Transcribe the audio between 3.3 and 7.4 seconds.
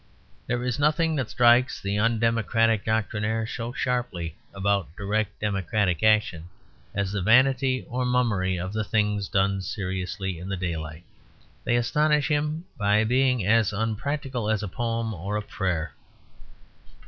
so sharply about direct democratic action as the